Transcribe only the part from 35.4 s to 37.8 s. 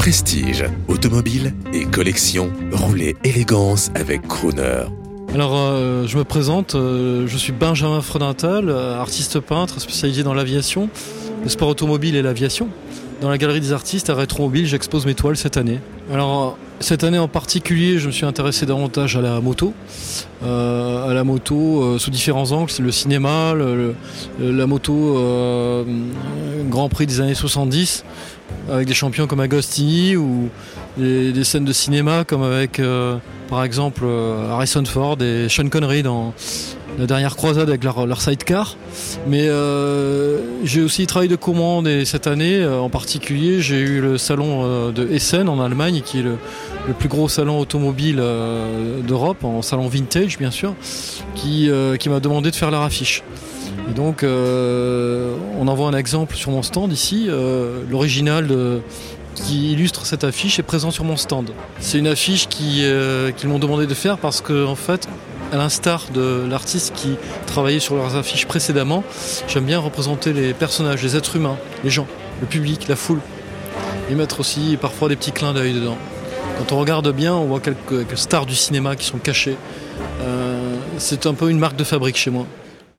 Sean Connery dans la dernière croisade